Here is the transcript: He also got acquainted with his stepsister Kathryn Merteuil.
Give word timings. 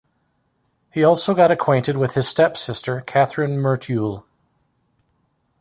He 0.91 1.03
also 1.03 1.35
got 1.35 1.51
acquainted 1.51 1.95
with 1.95 2.15
his 2.15 2.27
stepsister 2.27 3.01
Kathryn 3.05 3.59
Merteuil. 3.61 4.23